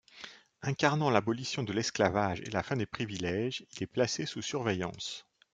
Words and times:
Incarnant 0.63 1.11
l'abolition 1.11 1.61
de 1.61 1.73
l'esclavage 1.73 2.41
et 2.41 2.49
la 2.49 2.63
fin 2.63 2.75
des 2.75 2.87
privilèges, 2.87 3.63
il 3.77 3.83
est 3.83 3.85
placé 3.85 4.25
sous 4.25 4.41
surveillance. 4.41 5.27